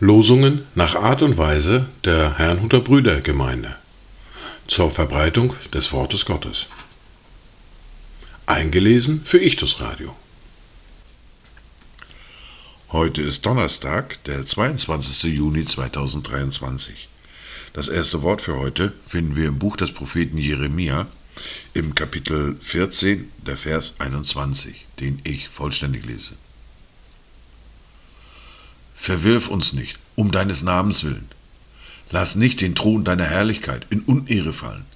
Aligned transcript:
Losungen 0.00 0.66
nach 0.74 0.96
Art 0.96 1.22
und 1.22 1.38
Weise 1.38 1.86
der 2.04 2.38
Herrnhuter 2.38 2.80
Brüdergemeinde 2.80 3.76
zur 4.66 4.90
Verbreitung 4.90 5.54
des 5.72 5.92
Wortes 5.92 6.24
Gottes. 6.24 6.66
Eingelesen 8.46 9.22
für 9.24 9.38
Ichtus 9.38 9.80
Radio. 9.80 10.16
Heute 12.90 13.22
ist 13.22 13.46
Donnerstag, 13.46 14.24
der 14.24 14.46
22. 14.46 15.34
Juni 15.34 15.64
2023. 15.64 17.08
Das 17.72 17.86
erste 17.86 18.22
Wort 18.22 18.40
für 18.40 18.58
heute 18.58 18.94
finden 19.06 19.36
wir 19.36 19.46
im 19.46 19.58
Buch 19.58 19.76
des 19.76 19.92
Propheten 19.92 20.38
Jeremia 20.38 21.06
im 21.74 21.94
Kapitel 21.94 22.56
14, 22.60 23.30
der 23.46 23.56
Vers 23.56 23.94
21, 23.98 24.86
den 25.00 25.20
ich 25.24 25.48
vollständig 25.48 26.04
lese. 26.06 26.34
Verwirf 28.96 29.48
uns 29.48 29.72
nicht, 29.72 29.98
um 30.16 30.32
deines 30.32 30.62
Namens 30.62 31.04
willen. 31.04 31.28
Lass 32.10 32.34
nicht 32.34 32.60
den 32.60 32.74
Thron 32.74 33.04
deiner 33.04 33.24
Herrlichkeit 33.24 33.86
in 33.90 34.00
Unehre 34.00 34.52
fallen. 34.52 34.86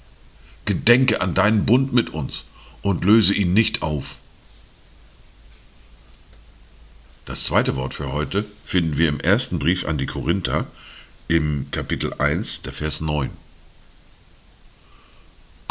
Gedenke 0.65 1.21
an 1.21 1.35
deinen 1.35 1.67
Bund 1.67 1.93
mit 1.93 2.11
uns 2.11 2.45
und 2.83 3.05
löse 3.05 3.35
ihn 3.35 3.53
nicht 3.53 3.83
auf. 3.83 4.17
Das 7.25 7.45
zweite 7.45 7.77
Wort 7.77 7.95
für 7.95 8.13
heute 8.13 8.45
finden 8.65 8.99
wir 8.99 9.09
im 9.09 9.21
ersten 9.21 9.59
Brief 9.59 9.87
an 9.87 9.99
die 9.99 10.07
Korinther 10.07 10.67
im 11.29 11.67
Kapitel 11.71 12.13
1, 12.15 12.63
der 12.63 12.73
Vers 12.73 13.01
9. 13.01 13.31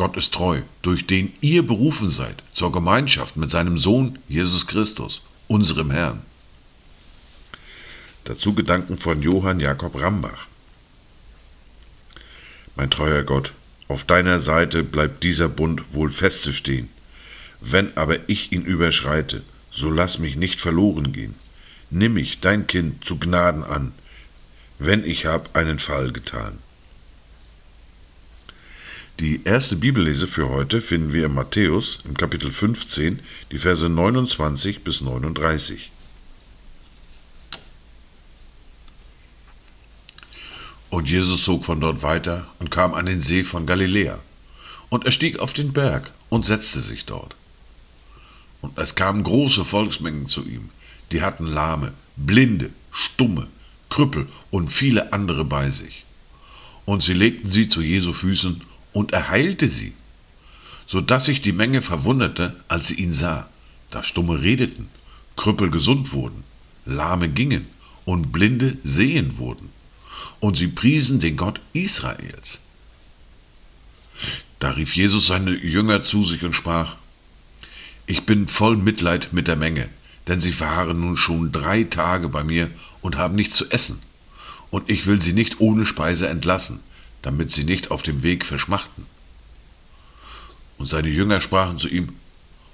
Gott 0.02 0.18
ist 0.18 0.34
treu, 0.34 0.62
durch 0.82 1.06
den 1.06 1.32
ihr 1.42 1.62
berufen 1.62 2.10
seid 2.10 2.42
zur 2.56 2.72
Gemeinschaft 2.72 3.38
mit 3.38 3.52
seinem 3.52 3.78
Sohn 3.78 4.18
Jesus 4.28 4.66
Christus, 4.66 5.22
unserem 5.48 5.92
Herrn. 5.92 6.24
Dazu 8.24 8.56
Gedanken 8.56 8.98
von 8.98 9.22
Johann 9.22 9.60
Jakob 9.60 9.94
Rambach. 10.02 10.48
Mein 12.76 12.90
treuer 12.90 13.22
Gott, 13.22 13.54
auf 13.90 14.04
deiner 14.04 14.40
Seite 14.40 14.82
bleibt 14.84 15.22
dieser 15.22 15.50
Bund 15.50 15.94
wohl 15.94 16.10
feste 16.10 16.52
stehen. 16.52 16.90
Wenn 17.60 17.96
aber 17.96 18.28
ich 18.28 18.52
ihn 18.52 18.64
überschreite, 18.64 19.44
so 19.70 19.92
lass 19.92 20.18
mich 20.18 20.36
nicht 20.36 20.60
verloren 20.60 21.14
gehen. 21.14 21.36
Nimm 21.92 22.14
mich, 22.14 22.40
dein 22.40 22.66
Kind, 22.66 23.06
zu 23.06 23.20
Gnaden 23.20 23.64
an, 23.64 23.92
wenn 24.80 25.06
ich 25.06 25.28
hab 25.28 25.56
einen 25.56 25.78
Fall 25.78 26.12
getan. 26.12 26.58
Die 29.22 29.42
erste 29.44 29.76
Bibellese 29.76 30.26
für 30.26 30.50
heute 30.50 30.82
finden 30.82 31.14
wir 31.14 31.28
in 31.28 31.36
Matthäus 31.36 32.00
im 32.06 32.18
Kapitel 32.18 32.52
15, 32.52 33.20
die 33.52 33.60
Verse 33.60 33.88
29 33.88 34.84
bis 34.84 35.02
39. 35.02 35.92
Und 40.90 41.08
Jesus 41.08 41.44
zog 41.44 41.66
von 41.66 41.80
dort 41.80 42.02
weiter 42.02 42.48
und 42.58 42.72
kam 42.72 42.96
an 42.96 43.06
den 43.06 43.22
See 43.22 43.44
von 43.44 43.68
Galiläa. 43.68 44.18
Und 44.90 45.06
er 45.06 45.12
stieg 45.12 45.38
auf 45.38 45.54
den 45.54 45.72
Berg 45.72 46.12
und 46.30 46.48
setzte 46.48 46.80
sich 46.80 47.06
dort. 47.06 47.36
Und 48.62 48.76
es 48.80 48.96
kamen 48.96 49.22
große 49.22 49.66
Volksmengen 49.66 50.30
zu 50.30 50.44
ihm, 50.44 50.72
die 51.12 51.22
hatten 51.22 51.46
Lahme, 51.46 51.94
Blinde, 52.16 52.72
Stumme, 52.92 53.50
Krüppel 53.92 54.28
und 54.50 54.74
viele 54.74 55.14
andere 55.14 55.46
bei 55.46 55.70
sich. 55.70 56.06
Und 56.86 57.04
sie 57.04 57.14
legten 57.14 57.52
sie 57.52 57.68
zu 57.68 57.84
Jesu 57.84 58.14
Füßen 58.14 58.64
und 58.94 59.14
er 59.14 59.30
heilte 59.30 59.70
sie, 59.70 59.94
so 60.88 61.02
dass 61.02 61.26
sich 61.26 61.42
die 61.42 61.54
Menge 61.54 61.82
verwunderte, 61.82 62.56
als 62.68 62.88
sie 62.88 62.96
ihn 62.96 63.14
sah, 63.14 63.48
da 63.92 64.04
Stumme 64.04 64.42
redeten, 64.42 64.90
Krüppel 65.38 65.70
gesund 65.70 66.14
wurden, 66.14 66.44
Lahme 66.86 67.30
gingen 67.30 67.68
und 68.06 68.32
Blinde 68.32 68.78
sehen 68.84 69.38
wurden. 69.38 69.70
Und 70.40 70.58
sie 70.58 70.68
priesen 70.68 71.20
den 71.20 71.38
Gott 71.38 71.62
Israels. 71.74 72.60
Da 74.60 74.72
rief 74.72 74.96
Jesus 74.96 75.28
seine 75.28 75.52
Jünger 75.52 76.04
zu 76.04 76.24
sich 76.24 76.44
und 76.44 76.56
sprach, 76.56 76.96
Ich 78.06 78.26
bin 78.26 78.48
voll 78.48 78.76
Mitleid 78.76 79.34
mit 79.34 79.48
der 79.48 79.56
Menge, 79.56 79.90
denn 80.28 80.42
sie 80.42 80.52
verharren 80.52 81.00
nun 81.00 81.18
schon 81.18 81.52
drei 81.52 81.84
Tage 81.84 82.30
bei 82.30 82.44
mir 82.44 82.70
und 83.02 83.18
haben 83.18 83.36
nichts 83.36 83.56
zu 83.56 83.70
essen. 83.70 84.00
Und 84.70 84.90
ich 84.90 85.06
will 85.06 85.22
sie 85.22 85.34
nicht 85.34 85.60
ohne 85.60 85.86
Speise 85.86 86.28
entlassen, 86.28 86.80
damit 87.22 87.52
sie 87.52 87.64
nicht 87.64 87.92
auf 87.92 88.02
dem 88.02 88.24
Weg 88.24 88.46
verschmachten. 88.46 89.06
Und 90.78 90.88
seine 90.88 91.10
Jünger 91.10 91.42
sprachen 91.42 91.80
zu 91.80 91.88
ihm, 91.88 92.10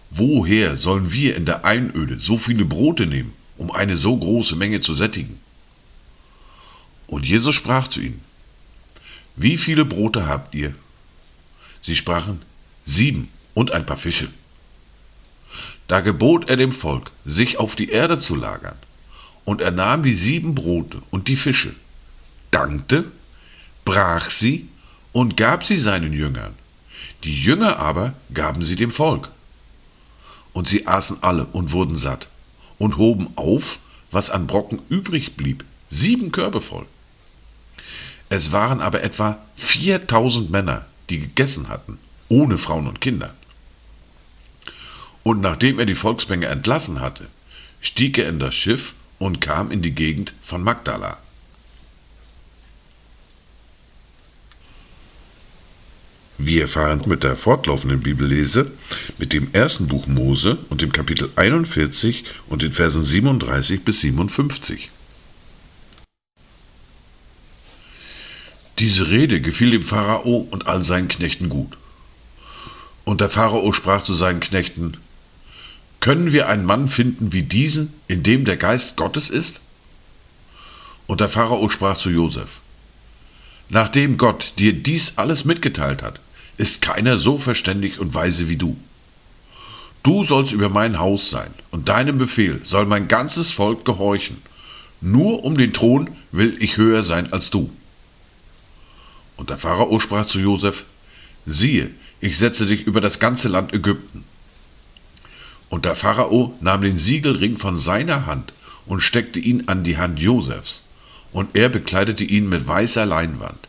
Woher 0.10 0.78
sollen 0.78 1.12
wir 1.12 1.36
in 1.36 1.46
der 1.46 1.66
Einöde 1.66 2.18
so 2.20 2.38
viele 2.38 2.64
Brote 2.64 3.06
nehmen, 3.06 3.34
um 3.58 3.72
eine 3.72 3.98
so 3.98 4.16
große 4.16 4.56
Menge 4.56 4.80
zu 4.80 4.96
sättigen? 4.96 5.38
Und 7.08 7.26
Jesus 7.26 7.56
sprach 7.56 7.90
zu 7.90 8.00
ihnen, 8.00 8.22
Wie 9.36 9.58
viele 9.58 9.84
Brote 9.84 10.28
habt 10.28 10.56
ihr? 10.56 10.74
Sie 11.82 11.96
sprachen, 11.96 12.42
Sieben 12.86 13.30
und 13.54 13.72
ein 13.72 13.86
paar 13.86 13.98
Fische. 13.98 14.30
Da 15.88 16.02
gebot 16.02 16.50
er 16.50 16.58
dem 16.58 16.72
Volk, 16.72 17.12
sich 17.26 17.60
auf 17.60 17.76
die 17.76 17.90
Erde 17.90 18.20
zu 18.20 18.36
lagern, 18.36 18.76
und 19.46 19.62
er 19.62 19.72
nahm 19.72 20.04
die 20.04 20.14
sieben 20.14 20.56
Brote 20.56 21.02
und 21.10 21.30
die 21.30 21.38
Fische, 21.38 21.74
dankte 22.52 23.06
brach 23.88 24.30
sie 24.30 24.68
und 25.14 25.38
gab 25.38 25.66
sie 25.66 25.78
seinen 25.78 26.12
Jüngern. 26.12 26.54
Die 27.24 27.42
Jünger 27.42 27.80
aber 27.80 28.14
gaben 28.34 28.62
sie 28.62 28.76
dem 28.76 28.92
Volk. 28.92 29.30
Und 30.52 30.68
sie 30.68 30.88
aßen 30.88 31.24
alle 31.24 31.46
und 31.46 31.72
wurden 31.72 31.96
satt 31.96 32.28
und 32.80 32.98
hoben 32.98 33.30
auf, 33.38 33.80
was 34.12 34.30
an 34.30 34.46
Brocken 34.46 34.80
übrig 34.90 35.38
blieb, 35.38 35.64
sieben 35.90 36.34
Körbe 36.34 36.60
voll. 36.60 36.86
Es 38.28 38.52
waren 38.52 38.82
aber 38.82 39.04
etwa 39.04 39.38
4000 39.56 40.52
Männer, 40.52 40.86
die 41.10 41.20
gegessen 41.20 41.70
hatten, 41.70 41.98
ohne 42.28 42.58
Frauen 42.58 42.88
und 42.88 43.00
Kinder. 43.00 43.34
Und 45.24 45.40
nachdem 45.40 45.80
er 45.80 45.86
die 45.86 45.96
Volksmenge 45.96 46.48
entlassen 46.48 47.00
hatte, 47.00 47.28
stieg 47.80 48.18
er 48.18 48.28
in 48.28 48.40
das 48.40 48.54
Schiff 48.54 48.94
und 49.18 49.40
kam 49.40 49.72
in 49.72 49.82
die 49.82 49.96
Gegend 49.96 50.34
von 50.44 50.62
Magdala. 50.62 51.18
Wir 56.48 56.70
fahren 56.70 57.02
mit 57.08 57.24
der 57.24 57.36
fortlaufenden 57.36 58.00
Bibellese 58.00 58.72
mit 59.18 59.34
dem 59.34 59.50
ersten 59.52 59.90
Buch 59.90 60.08
Mose 60.08 60.58
und 60.70 60.82
dem 60.82 60.94
Kapitel 60.94 61.30
41 61.36 62.24
und 62.48 62.62
den 62.62 62.72
Versen 62.72 63.04
37 63.04 63.84
bis 63.84 64.00
57. 64.00 64.90
Diese 68.80 69.10
Rede 69.10 69.42
gefiel 69.42 69.72
dem 69.72 69.84
Pharao 69.84 70.48
und 70.50 70.68
all 70.68 70.86
seinen 70.86 71.10
Knechten 71.10 71.50
gut. 71.50 71.78
Und 73.04 73.20
der 73.20 73.30
Pharao 73.30 73.74
sprach 73.74 74.04
zu 74.04 74.16
seinen 74.16 74.40
Knechten, 74.40 74.96
Können 76.00 76.32
wir 76.32 76.48
einen 76.48 76.64
Mann 76.64 76.88
finden 76.88 77.34
wie 77.34 77.44
diesen, 77.44 77.92
in 78.08 78.24
dem 78.24 78.46
der 78.46 78.56
Geist 78.56 78.96
Gottes 78.96 79.30
ist? 79.30 79.60
Und 81.08 81.20
der 81.20 81.28
Pharao 81.28 81.68
sprach 81.68 81.98
zu 81.98 82.10
Josef, 82.10 82.62
Nachdem 83.68 84.18
Gott 84.18 84.54
dir 84.58 84.72
dies 84.72 85.18
alles 85.18 85.44
mitgeteilt 85.44 86.02
hat, 86.02 86.22
ist 86.58 86.82
keiner 86.82 87.18
so 87.20 87.38
verständig 87.38 88.00
und 88.00 88.14
weise 88.14 88.50
wie 88.50 88.58
du. 88.58 88.76
Du 90.04 90.24
sollst 90.24 90.52
über 90.52 90.70
mein 90.70 91.00
Haus 91.00 91.30
sein, 91.30 91.54
und 91.72 91.90
deinem 91.90 92.18
Befehl 92.18 92.62
soll 92.64 92.86
mein 92.86 93.08
ganzes 93.08 93.52
Volk 93.52 93.86
gehorchen. 93.86 94.38
Nur 95.02 95.44
um 95.44 95.58
den 95.58 95.74
Thron 95.74 96.10
will 96.32 96.56
ich 96.60 96.78
höher 96.78 97.04
sein 97.04 97.32
als 97.32 97.50
du. 97.50 97.70
Und 99.36 99.50
der 99.50 99.58
Pharao 99.58 100.00
sprach 100.00 100.26
zu 100.26 100.40
Josef, 100.40 100.86
siehe, 101.46 101.92
ich 102.20 102.38
setze 102.38 102.66
dich 102.66 102.88
über 102.88 103.02
das 103.02 103.20
ganze 103.20 103.48
Land 103.48 103.74
Ägypten. 103.74 104.24
Und 105.70 105.86
der 105.86 105.96
Pharao 105.96 106.56
nahm 106.62 106.82
den 106.82 106.98
Siegelring 106.98 107.58
von 107.58 107.80
seiner 107.80 108.26
Hand 108.26 108.54
und 108.86 109.02
steckte 109.02 109.40
ihn 109.40 109.64
an 109.68 109.84
die 109.84 109.98
Hand 109.98 110.20
Josefs, 110.20 110.82
und 111.34 111.56
er 111.56 111.70
bekleidete 111.70 112.24
ihn 112.24 112.50
mit 112.50 112.68
weißer 112.68 113.06
Leinwand 113.06 113.68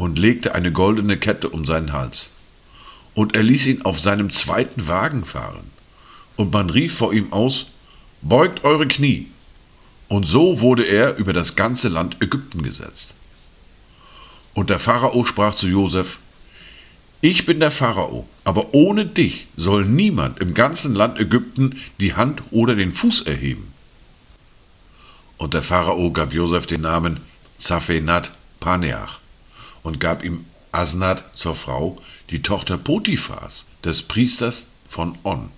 und 0.00 0.18
legte 0.18 0.54
eine 0.54 0.72
goldene 0.72 1.18
Kette 1.18 1.50
um 1.50 1.66
seinen 1.66 1.92
Hals. 1.92 2.30
Und 3.12 3.34
er 3.34 3.42
ließ 3.42 3.66
ihn 3.66 3.82
auf 3.82 4.00
seinem 4.00 4.32
zweiten 4.32 4.88
Wagen 4.88 5.26
fahren. 5.26 5.70
Und 6.36 6.52
man 6.52 6.70
rief 6.70 6.94
vor 6.94 7.12
ihm 7.12 7.32
aus, 7.34 7.66
Beugt 8.22 8.64
eure 8.64 8.88
Knie. 8.88 9.26
Und 10.08 10.26
so 10.26 10.60
wurde 10.62 10.84
er 10.84 11.16
über 11.16 11.34
das 11.34 11.54
ganze 11.54 11.88
Land 11.88 12.16
Ägypten 12.20 12.62
gesetzt. 12.62 13.14
Und 14.54 14.70
der 14.70 14.78
Pharao 14.78 15.24
sprach 15.26 15.54
zu 15.54 15.68
Josef, 15.68 16.18
Ich 17.20 17.44
bin 17.44 17.60
der 17.60 17.70
Pharao, 17.70 18.26
aber 18.44 18.72
ohne 18.72 19.04
dich 19.04 19.48
soll 19.56 19.84
niemand 19.84 20.38
im 20.40 20.54
ganzen 20.54 20.94
Land 20.94 21.18
Ägypten 21.18 21.78
die 21.98 22.14
Hand 22.14 22.42
oder 22.50 22.74
den 22.74 22.94
Fuß 22.94 23.22
erheben. 23.22 23.70
Und 25.36 25.52
der 25.52 25.62
Pharao 25.62 26.10
gab 26.10 26.32
Josef 26.32 26.66
den 26.66 26.80
Namen 26.80 27.20
Zaphenat 27.58 28.30
Paneach 28.60 29.20
und 29.82 30.00
gab 30.00 30.24
ihm 30.24 30.44
Asnat 30.72 31.36
zur 31.36 31.56
Frau, 31.56 32.00
die 32.30 32.42
Tochter 32.42 32.78
Potiphas, 32.78 33.64
des 33.84 34.02
Priesters 34.02 34.66
von 34.88 35.18
On. 35.24 35.50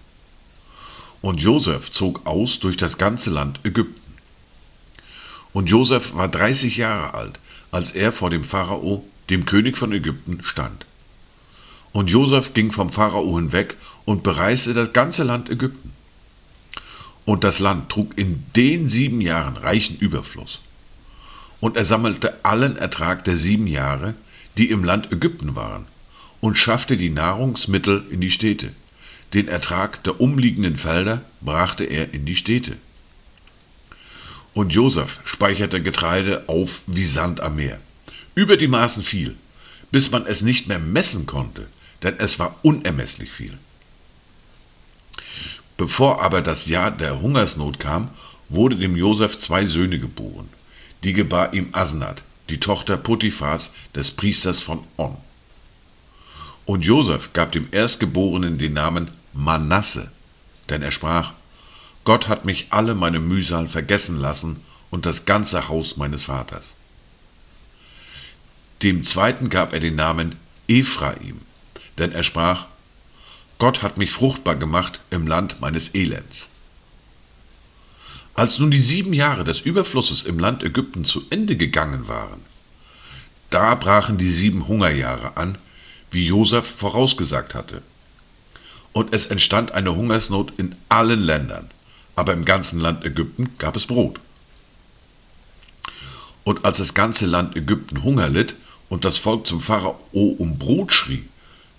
Und 1.20 1.40
Josef 1.40 1.90
zog 1.90 2.26
aus 2.26 2.58
durch 2.58 2.76
das 2.76 2.98
ganze 2.98 3.30
Land 3.30 3.60
Ägypten. 3.64 4.00
Und 5.52 5.68
Josef 5.68 6.14
war 6.14 6.28
30 6.28 6.78
Jahre 6.78 7.14
alt, 7.14 7.38
als 7.70 7.92
er 7.92 8.12
vor 8.12 8.30
dem 8.30 8.44
Pharao, 8.44 9.04
dem 9.30 9.44
König 9.44 9.76
von 9.76 9.92
Ägypten, 9.92 10.42
stand. 10.42 10.86
Und 11.92 12.08
Josef 12.08 12.54
ging 12.54 12.72
vom 12.72 12.90
Pharao 12.90 13.36
hinweg 13.36 13.76
und 14.04 14.22
bereiste 14.22 14.72
das 14.74 14.92
ganze 14.92 15.24
Land 15.24 15.50
Ägypten. 15.50 15.92
Und 17.24 17.44
das 17.44 17.58
Land 17.58 17.90
trug 17.90 18.16
in 18.18 18.44
den 18.56 18.88
sieben 18.88 19.20
Jahren 19.20 19.56
reichen 19.56 19.98
Überfluss. 19.98 20.60
Und 21.62 21.76
er 21.76 21.84
sammelte 21.84 22.44
allen 22.44 22.76
Ertrag 22.76 23.22
der 23.24 23.36
sieben 23.36 23.68
Jahre, 23.68 24.14
die 24.58 24.68
im 24.70 24.82
Land 24.82 25.12
Ägypten 25.12 25.54
waren, 25.54 25.86
und 26.40 26.58
schaffte 26.58 26.96
die 26.96 27.08
Nahrungsmittel 27.08 28.04
in 28.10 28.20
die 28.20 28.32
Städte. 28.32 28.72
Den 29.32 29.46
Ertrag 29.46 30.02
der 30.02 30.20
umliegenden 30.20 30.76
Felder 30.76 31.22
brachte 31.40 31.84
er 31.84 32.12
in 32.12 32.26
die 32.26 32.34
Städte. 32.34 32.72
Und 34.54 34.72
Josef 34.72 35.20
speicherte 35.24 35.80
Getreide 35.80 36.48
auf 36.48 36.80
wie 36.88 37.04
Sand 37.04 37.40
am 37.40 37.54
Meer, 37.54 37.78
über 38.34 38.56
die 38.56 38.66
Maßen 38.66 39.04
viel, 39.04 39.36
bis 39.92 40.10
man 40.10 40.26
es 40.26 40.42
nicht 40.42 40.66
mehr 40.66 40.80
messen 40.80 41.26
konnte, 41.26 41.68
denn 42.02 42.16
es 42.18 42.40
war 42.40 42.56
unermesslich 42.62 43.30
viel. 43.30 43.56
Bevor 45.76 46.22
aber 46.24 46.40
das 46.40 46.66
Jahr 46.66 46.90
der 46.90 47.22
Hungersnot 47.22 47.78
kam, 47.78 48.08
wurde 48.48 48.74
dem 48.74 48.96
Josef 48.96 49.38
zwei 49.38 49.66
Söhne 49.66 50.00
geboren. 50.00 50.48
Die 51.04 51.12
gebar 51.12 51.52
ihm 51.52 51.68
Asnat, 51.72 52.22
die 52.48 52.60
Tochter 52.60 52.96
Potiphas, 52.96 53.72
des 53.94 54.10
Priesters 54.10 54.60
von 54.60 54.84
On. 54.96 55.16
Und 56.64 56.84
Josef 56.84 57.32
gab 57.32 57.52
dem 57.52 57.68
Erstgeborenen 57.72 58.58
den 58.58 58.74
Namen 58.74 59.10
Manasse, 59.32 60.12
denn 60.68 60.82
er 60.82 60.92
sprach, 60.92 61.32
Gott 62.04 62.28
hat 62.28 62.44
mich 62.44 62.66
alle 62.70 62.94
meine 62.94 63.20
Mühsal 63.20 63.68
vergessen 63.68 64.20
lassen 64.20 64.60
und 64.90 65.06
das 65.06 65.24
ganze 65.24 65.68
Haus 65.68 65.96
meines 65.96 66.24
Vaters. 66.24 66.74
Dem 68.82 69.04
zweiten 69.04 69.48
gab 69.48 69.72
er 69.72 69.80
den 69.80 69.96
Namen 69.96 70.36
Ephraim, 70.68 71.40
denn 71.98 72.12
er 72.12 72.22
sprach, 72.22 72.66
Gott 73.58 73.82
hat 73.82 73.96
mich 73.96 74.10
fruchtbar 74.10 74.56
gemacht 74.56 75.00
im 75.10 75.26
Land 75.26 75.60
meines 75.60 75.94
Elends. 75.94 76.48
Als 78.34 78.58
nun 78.58 78.70
die 78.70 78.80
sieben 78.80 79.12
Jahre 79.12 79.44
des 79.44 79.60
Überflusses 79.60 80.22
im 80.22 80.38
Land 80.38 80.62
Ägypten 80.62 81.04
zu 81.04 81.22
Ende 81.28 81.56
gegangen 81.56 82.08
waren, 82.08 82.40
da 83.50 83.74
brachen 83.74 84.16
die 84.16 84.32
sieben 84.32 84.66
Hungerjahre 84.66 85.36
an, 85.36 85.58
wie 86.10 86.26
Josef 86.26 86.66
vorausgesagt 86.66 87.54
hatte. 87.54 87.82
Und 88.92 89.12
es 89.12 89.26
entstand 89.26 89.72
eine 89.72 89.94
Hungersnot 89.94 90.52
in 90.56 90.74
allen 90.88 91.20
Ländern, 91.20 91.70
aber 92.16 92.32
im 92.32 92.46
ganzen 92.46 92.80
Land 92.80 93.04
Ägypten 93.04 93.50
gab 93.58 93.76
es 93.76 93.86
Brot. 93.86 94.18
Und 96.44 96.64
als 96.64 96.78
das 96.78 96.94
ganze 96.94 97.26
Land 97.26 97.56
Ägypten 97.56 98.02
Hunger 98.02 98.28
litt 98.28 98.54
und 98.88 99.04
das 99.04 99.18
Volk 99.18 99.46
zum 99.46 99.60
Pharao 99.60 99.98
um 100.12 100.58
Brot 100.58 100.92
schrie, 100.92 101.24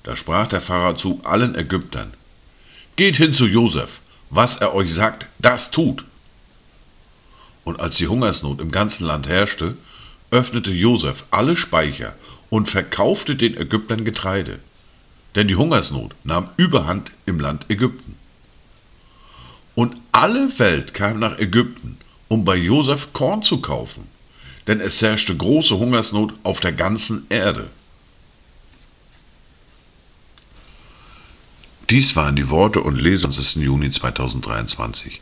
da 0.04 0.16
sprach 0.16 0.48
der 0.48 0.62
Pharao 0.62 0.96
zu 0.96 1.22
allen 1.24 1.56
Ägyptern, 1.56 2.14
Geht 2.96 3.16
hin 3.16 3.34
zu 3.34 3.48
Josef, 3.48 4.02
was 4.30 4.58
er 4.58 4.76
euch 4.76 4.94
sagt, 4.94 5.26
das 5.40 5.72
tut. 5.72 6.04
Und 7.64 7.80
als 7.80 7.98
die 7.98 8.08
Hungersnot 8.08 8.60
im 8.60 8.72
ganzen 8.72 9.06
Land 9.06 9.28
herrschte, 9.28 9.78
öffnete 10.32 10.72
Josef 10.72 11.26
alle 11.32 11.56
Speicher 11.56 12.16
und 12.50 12.70
verkaufte 12.70 13.36
den 13.36 13.58
Ägyptern 13.58 14.06
Getreide. 14.06 14.60
Denn 15.36 15.48
die 15.48 15.56
Hungersnot 15.56 16.14
nahm 16.24 16.50
Überhand 16.58 17.12
im 17.26 17.40
Land 17.40 17.66
Ägypten. 17.70 18.16
Und 19.76 19.96
alle 20.12 20.60
Welt 20.60 20.94
kam 20.94 21.20
nach 21.20 21.40
Ägypten, 21.40 21.98
um 22.28 22.46
bei 22.46 22.56
Josef 22.56 23.14
Korn 23.14 23.42
zu 23.42 23.62
kaufen, 23.62 24.08
denn 24.68 24.80
es 24.80 25.02
herrschte 25.02 25.36
große 25.36 25.78
Hungersnot 25.78 26.34
auf 26.44 26.60
der 26.60 26.74
ganzen 26.74 27.26
Erde. 27.30 27.70
Dies 31.90 32.16
waren 32.16 32.36
die 32.36 32.50
Worte 32.50 32.82
und 32.82 32.96
Lesen 32.96 33.32
des 33.32 33.56
Juni 33.56 33.92
2023. 33.92 35.22